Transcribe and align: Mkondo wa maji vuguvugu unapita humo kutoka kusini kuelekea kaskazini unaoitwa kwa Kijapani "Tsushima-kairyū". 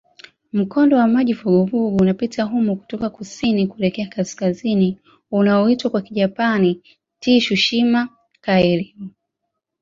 Mkondo 0.53 0.97
wa 0.97 1.07
maji 1.07 1.33
vuguvugu 1.33 1.97
unapita 1.97 2.43
humo 2.43 2.75
kutoka 2.75 3.09
kusini 3.09 3.67
kuelekea 3.67 4.07
kaskazini 4.07 4.97
unaoitwa 5.31 5.91
kwa 5.91 6.01
Kijapani 6.01 6.81
"Tsushima-kairyū". 7.21 9.07